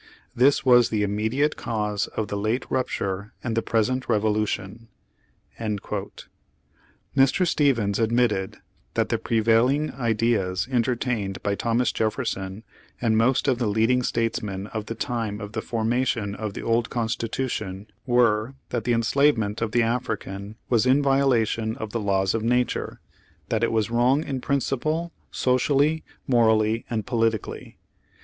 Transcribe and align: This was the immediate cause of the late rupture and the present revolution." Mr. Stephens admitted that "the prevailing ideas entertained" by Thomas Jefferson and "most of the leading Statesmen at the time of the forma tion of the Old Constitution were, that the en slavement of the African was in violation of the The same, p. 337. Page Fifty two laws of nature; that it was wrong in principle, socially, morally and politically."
This 0.35 0.65
was 0.65 0.89
the 0.89 1.03
immediate 1.03 1.55
cause 1.55 2.07
of 2.07 2.27
the 2.27 2.35
late 2.35 2.65
rupture 2.71 3.33
and 3.43 3.55
the 3.55 3.61
present 3.61 4.09
revolution." 4.09 4.87
Mr. 7.15 7.45
Stephens 7.45 7.99
admitted 7.99 8.57
that 8.95 9.09
"the 9.09 9.19
prevailing 9.19 9.91
ideas 9.91 10.67
entertained" 10.71 11.43
by 11.43 11.53
Thomas 11.53 11.91
Jefferson 11.91 12.63
and 12.99 13.15
"most 13.15 13.47
of 13.47 13.59
the 13.59 13.67
leading 13.67 14.01
Statesmen 14.01 14.71
at 14.73 14.87
the 14.87 14.95
time 14.95 15.39
of 15.39 15.51
the 15.51 15.61
forma 15.61 16.03
tion 16.03 16.33
of 16.33 16.55
the 16.55 16.63
Old 16.63 16.89
Constitution 16.89 17.85
were, 18.07 18.55
that 18.69 18.85
the 18.85 18.95
en 18.95 19.03
slavement 19.03 19.61
of 19.61 19.71
the 19.71 19.83
African 19.83 20.55
was 20.67 20.87
in 20.87 21.03
violation 21.03 21.75
of 21.77 21.91
the 21.91 21.99
The 21.99 22.23
same, 22.25 22.41
p. 22.41 22.41
337. 22.49 22.49
Page 22.49 22.73
Fifty 22.73 22.73
two 22.73 22.81
laws 22.81 22.89
of 22.89 22.89
nature; 22.89 23.01
that 23.49 23.63
it 23.63 23.71
was 23.71 23.91
wrong 23.91 24.23
in 24.23 24.41
principle, 24.41 25.11
socially, 25.29 26.03
morally 26.25 26.85
and 26.89 27.05
politically." 27.05 27.77